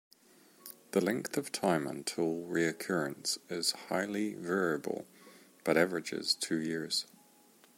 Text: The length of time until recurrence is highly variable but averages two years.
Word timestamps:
The 0.93 0.99
length 0.99 1.37
of 1.37 1.51
time 1.51 1.85
until 1.85 2.41
recurrence 2.47 3.37
is 3.51 3.73
highly 3.89 4.33
variable 4.33 5.05
but 5.63 5.77
averages 5.77 6.33
two 6.33 6.57
years. 6.59 7.05